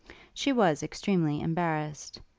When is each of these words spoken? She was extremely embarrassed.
She 0.33 0.51
was 0.51 0.81
extremely 0.81 1.41
embarrassed. 1.41 2.21